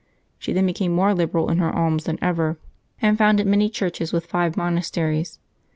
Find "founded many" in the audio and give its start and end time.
3.19-3.69